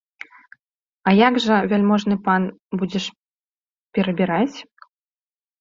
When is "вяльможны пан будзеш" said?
1.73-3.05